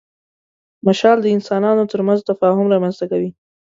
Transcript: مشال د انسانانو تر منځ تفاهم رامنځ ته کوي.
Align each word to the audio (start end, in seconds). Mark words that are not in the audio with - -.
مشال 0.85 1.17
د 1.21 1.27
انسانانو 1.35 1.83
تر 1.91 1.99
منځ 2.07 2.19
تفاهم 2.29 2.65
رامنځ 2.73 2.95
ته 2.99 3.05
کوي. 3.11 3.29